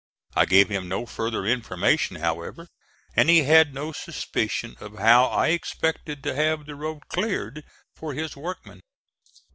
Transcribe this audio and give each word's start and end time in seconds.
I 0.35 0.45
gave 0.47 0.67
him 0.69 0.87
no 0.87 1.05
further 1.05 1.45
information 1.45 2.15
however, 2.15 2.67
and 3.15 3.29
he 3.29 3.43
had 3.43 3.71
no 3.71 3.91
suspicion 3.91 4.75
of 4.79 4.97
how 4.97 5.25
I 5.25 5.49
expected 5.49 6.23
to 6.23 6.33
have 6.33 6.65
the 6.65 6.73
road 6.73 7.07
cleared 7.07 7.63
for 7.95 8.15
his 8.15 8.35
workmen. 8.35 8.81